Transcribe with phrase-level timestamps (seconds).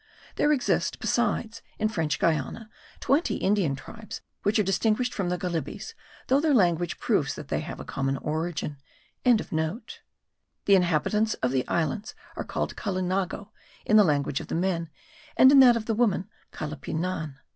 [0.35, 5.93] There exist, besides, in French Guiana, twenty Indian tribes which are distinguished from the Galibis
[6.25, 8.77] though their language proves that they have a common origin.)
[9.25, 9.79] The
[10.69, 13.49] inhabitants of the islands are called Calinago
[13.85, 14.89] in the language of the men;
[15.37, 17.35] and in that of the women, Callipinan.